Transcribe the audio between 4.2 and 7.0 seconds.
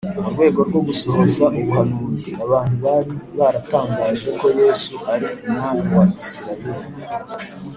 ko yesu ari umwami wa isirayeli